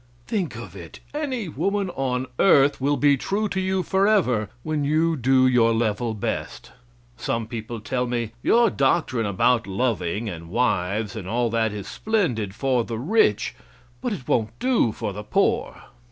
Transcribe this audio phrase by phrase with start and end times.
[0.25, 0.99] Think of it!
[1.13, 6.15] Any woman on earth will be true to you forever when you do your level
[6.15, 6.71] best.
[7.17, 12.55] Some people tell me, "Your doctrine about loving, and wives, and all that is splendid
[12.55, 13.53] for the rich,
[14.01, 15.83] but it won't do for the poor."